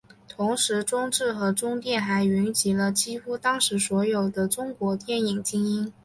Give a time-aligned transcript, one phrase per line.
[0.27, 5.93] 同时中制和中电还云集了几乎当时所有的中国电影精英。